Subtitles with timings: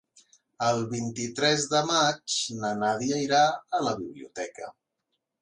[0.67, 3.43] El vint-i-tres de maig na Nàdia irà
[3.81, 4.73] a la biblioteca.